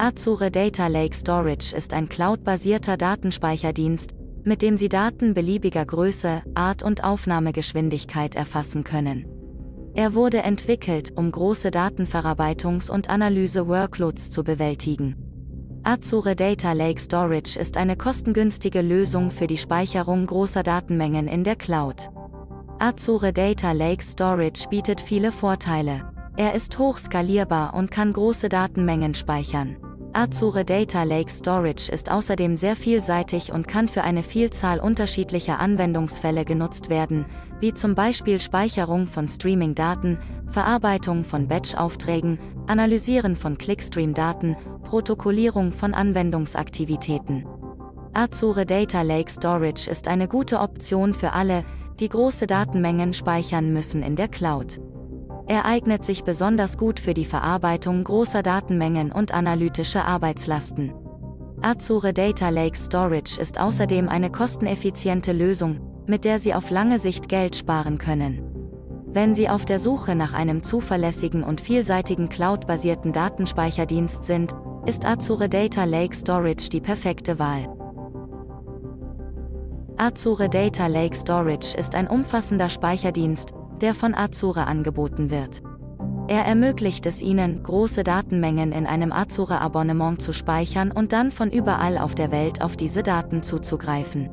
[0.00, 4.14] Azure Data Lake Storage ist ein cloud-basierter Datenspeicherdienst,
[4.44, 9.26] mit dem Sie Daten beliebiger Größe, Art und Aufnahmegeschwindigkeit erfassen können.
[9.94, 15.16] Er wurde entwickelt, um große Datenverarbeitungs- und Analyse-Workloads zu bewältigen.
[15.82, 21.56] Azure Data Lake Storage ist eine kostengünstige Lösung für die Speicherung großer Datenmengen in der
[21.56, 22.08] Cloud.
[22.78, 26.12] Azure Data Lake Storage bietet viele Vorteile.
[26.36, 29.76] Er ist hochskalierbar und kann große Datenmengen speichern.
[30.20, 36.44] Azure Data Lake Storage ist außerdem sehr vielseitig und kann für eine Vielzahl unterschiedlicher Anwendungsfälle
[36.44, 37.24] genutzt werden,
[37.60, 40.18] wie zum Beispiel Speicherung von Streaming-Daten,
[40.48, 47.46] Verarbeitung von Batch-Aufträgen, Analysieren von Clickstream-Daten, Protokollierung von Anwendungsaktivitäten.
[48.12, 51.64] Azure Data Lake Storage ist eine gute Option für alle,
[52.00, 54.80] die große Datenmengen speichern müssen in der Cloud.
[55.48, 60.92] Er eignet sich besonders gut für die Verarbeitung großer Datenmengen und analytische Arbeitslasten.
[61.62, 67.30] Azure Data Lake Storage ist außerdem eine kosteneffiziente Lösung, mit der Sie auf lange Sicht
[67.30, 68.42] Geld sparen können.
[69.06, 75.48] Wenn Sie auf der Suche nach einem zuverlässigen und vielseitigen cloud-basierten Datenspeicherdienst sind, ist Azure
[75.48, 77.74] Data Lake Storage die perfekte Wahl.
[79.96, 85.62] Azure Data Lake Storage ist ein umfassender Speicherdienst, der von Azure angeboten wird.
[86.28, 91.96] Er ermöglicht es Ihnen, große Datenmengen in einem Azure-Abonnement zu speichern und dann von überall
[91.96, 94.28] auf der Welt auf diese Daten zuzugreifen.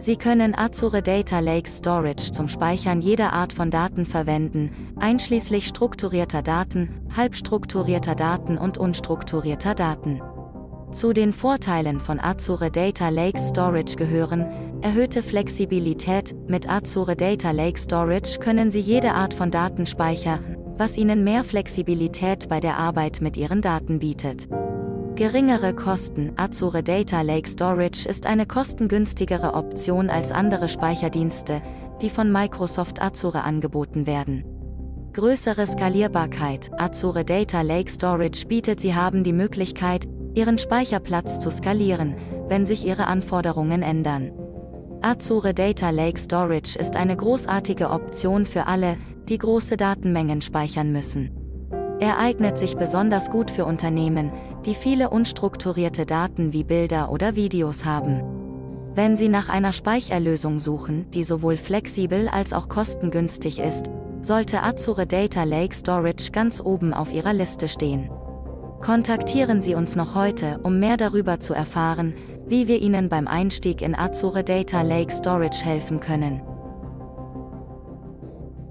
[0.00, 6.40] Sie können Azure Data Lake Storage zum Speichern jeder Art von Daten verwenden, einschließlich strukturierter
[6.40, 10.22] Daten, halbstrukturierter Daten und unstrukturierter Daten.
[10.92, 14.44] Zu den Vorteilen von Azure Data Lake Storage gehören
[14.82, 16.34] erhöhte Flexibilität.
[16.48, 21.44] Mit Azure Data Lake Storage können Sie jede Art von Daten speichern, was Ihnen mehr
[21.44, 24.48] Flexibilität bei der Arbeit mit Ihren Daten bietet.
[25.14, 26.32] Geringere Kosten.
[26.36, 31.62] Azure Data Lake Storage ist eine kostengünstigere Option als andere Speicherdienste,
[32.02, 34.44] die von Microsoft Azure angeboten werden.
[35.12, 36.70] Größere Skalierbarkeit.
[36.78, 42.14] Azure Data Lake Storage bietet Sie haben die Möglichkeit, Ihren Speicherplatz zu skalieren,
[42.48, 44.30] wenn sich Ihre Anforderungen ändern.
[45.02, 48.96] Azure Data Lake Storage ist eine großartige Option für alle,
[49.28, 51.30] die große Datenmengen speichern müssen.
[52.00, 54.30] Er eignet sich besonders gut für Unternehmen,
[54.64, 58.22] die viele unstrukturierte Daten wie Bilder oder Videos haben.
[58.94, 63.86] Wenn Sie nach einer Speicherlösung suchen, die sowohl flexibel als auch kostengünstig ist,
[64.22, 68.10] sollte Azure Data Lake Storage ganz oben auf Ihrer Liste stehen.
[68.80, 72.14] Kontaktieren Sie uns noch heute, um mehr darüber zu erfahren,
[72.46, 76.40] wie wir Ihnen beim Einstieg in Azure Data Lake Storage helfen können.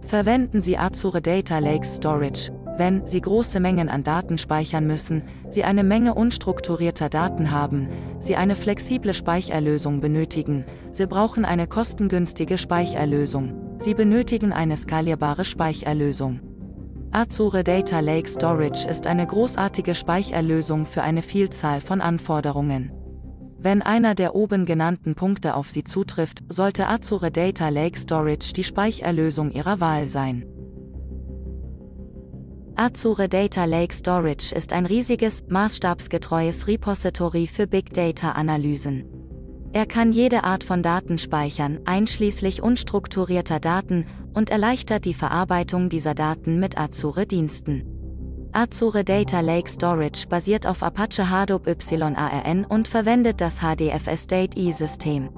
[0.02, 5.22] Verwenden Sie Azure Data Lake Storage, wenn Sie große Mengen an Daten speichern müssen,
[5.52, 12.58] Sie eine Menge unstrukturierter Daten haben, Sie eine flexible Speicherlösung benötigen, Sie brauchen eine kostengünstige
[12.58, 16.49] Speicherlösung, Sie benötigen eine skalierbare Speicherlösung.
[17.12, 22.92] Azure Data Lake Storage ist eine großartige Speicherlösung für eine Vielzahl von Anforderungen.
[23.58, 28.64] Wenn einer der oben genannten Punkte auf Sie zutrifft, sollte Azure Data Lake Storage die
[28.64, 30.46] Speicherlösung Ihrer Wahl sein.
[32.75, 39.19] Azure Data Lake Storage ist ein riesiges, maßstabsgetreues Repository für Big Data-Analysen.
[39.72, 46.16] Er kann jede Art von Daten speichern, einschließlich unstrukturierter Daten, und erleichtert die Verarbeitung dieser
[46.16, 47.84] Daten mit Azure-Diensten.
[48.52, 55.30] Azure Data Lake Storage basiert auf Apache Hadoop YARN und verwendet das HDFS Date-E-System.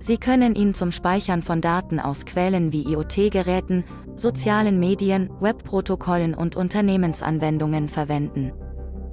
[0.00, 3.84] Sie können ihn zum Speichern von Daten aus Quellen wie IoT-Geräten,
[4.16, 8.52] sozialen Medien, Webprotokollen und Unternehmensanwendungen verwenden.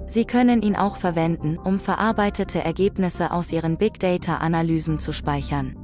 [0.08, 5.76] Sie können ihn auch verwenden, um verarbeitete Ergebnisse aus Ihren Big Data-Analysen zu speichern.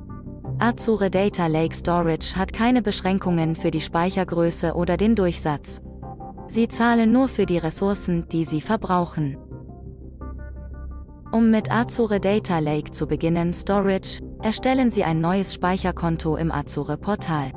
[0.60, 5.82] Azure Data Lake Storage hat keine Beschränkungen für die Speichergröße oder den Durchsatz.
[6.48, 9.38] Sie zahlen nur für die Ressourcen, die Sie verbrauchen.
[11.34, 16.96] Um mit Azure Data Lake zu beginnen Storage, erstellen Sie ein neues Speicherkonto im Azure
[16.96, 17.52] Portal.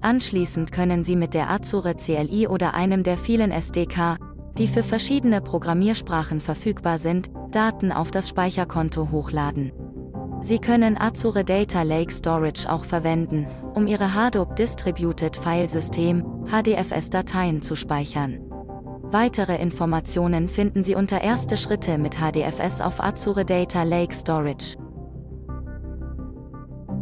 [0.00, 4.18] Anschließend können Sie mit der Azure CLI oder einem der vielen SDK,
[4.58, 9.72] die für verschiedene Programmiersprachen verfügbar sind, Daten auf das Speicherkonto hochladen.
[10.40, 17.62] Sie können Azure Data Lake Storage auch verwenden, um Ihre Hadoop Distributed File System HDFS-Dateien
[17.62, 18.40] zu speichern.
[19.02, 24.76] Weitere Informationen finden Sie unter Erste Schritte mit HDFS auf Azure Data Lake Storage.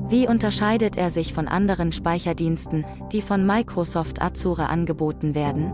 [0.08, 5.73] Wie unterscheidet er sich von anderen Speicherdiensten, die von Microsoft Azure angeboten werden?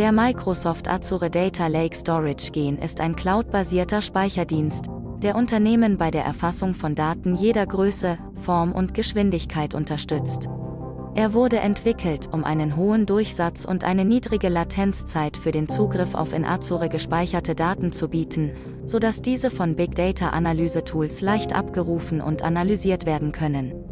[0.00, 4.86] Der Microsoft Azure Data Lake Storage Gen ist ein cloud-basierter Speicherdienst,
[5.18, 10.48] der Unternehmen bei der Erfassung von Daten jeder Größe, Form und Geschwindigkeit unterstützt.
[11.14, 16.32] Er wurde entwickelt, um einen hohen Durchsatz und eine niedrige Latenzzeit für den Zugriff auf
[16.32, 18.52] in Azure gespeicherte Daten zu bieten,
[18.86, 23.89] sodass diese von Big Data Analyse Tools leicht abgerufen und analysiert werden können.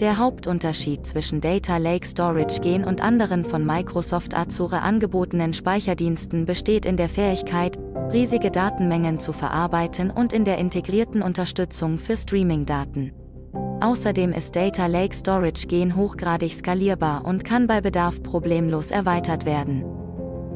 [0.00, 6.86] Der Hauptunterschied zwischen Data Lake Storage Gen und anderen von Microsoft Azure angebotenen Speicherdiensten besteht
[6.86, 7.78] in der Fähigkeit,
[8.10, 13.12] riesige Datenmengen zu verarbeiten und in der integrierten Unterstützung für Streaming-Daten.
[13.80, 19.84] Außerdem ist Data Lake Storage Gen hochgradig skalierbar und kann bei Bedarf problemlos erweitert werden.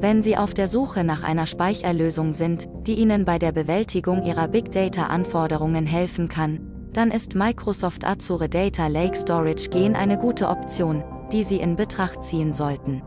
[0.01, 4.49] Wenn Sie auf der Suche nach einer Speicherlösung sind, die Ihnen bei der Bewältigung Ihrer
[4.49, 11.05] Big Data-Anforderungen helfen kann, dann ist Microsoft Azure Data Lake Storage Gen eine gute Option,
[11.31, 13.03] die Sie in Betracht ziehen sollten.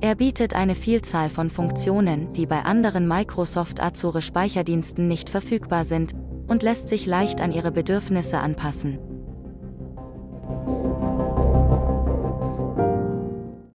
[0.00, 6.14] Er bietet eine Vielzahl von Funktionen, die bei anderen Microsoft Azure Speicherdiensten nicht verfügbar sind,
[6.46, 9.00] und lässt sich leicht an Ihre Bedürfnisse anpassen.